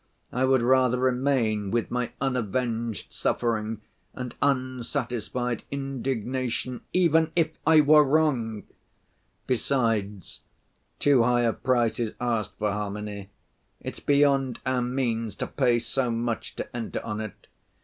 I 0.31 0.45
would 0.45 0.63
rather 0.63 0.97
remain 0.97 1.69
with 1.69 1.91
my 1.91 2.09
unavenged 2.19 3.13
suffering 3.13 3.81
and 4.15 4.33
unsatisfied 4.41 5.61
indignation, 5.69 6.81
even 6.91 7.31
if 7.35 7.51
I 7.67 7.81
were 7.81 8.03
wrong. 8.03 8.63
Besides, 9.45 10.39
too 10.97 11.21
high 11.21 11.41
a 11.41 11.53
price 11.53 11.99
is 11.99 12.15
asked 12.19 12.57
for 12.57 12.71
harmony; 12.71 13.29
it's 13.79 13.99
beyond 13.99 14.57
our 14.65 14.81
means 14.81 15.35
to 15.35 15.45
pay 15.45 15.77
so 15.77 16.09
much 16.09 16.55
to 16.55 16.75
enter 16.75 17.05
on 17.05 17.21
it. 17.21 17.45